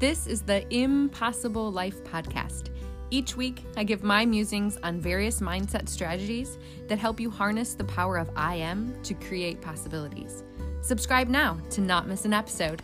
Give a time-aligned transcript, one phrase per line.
[0.00, 2.70] This is the Impossible Life Podcast.
[3.10, 6.56] Each week, I give my musings on various mindset strategies
[6.88, 10.42] that help you harness the power of I am to create possibilities.
[10.80, 12.80] Subscribe now to not miss an episode.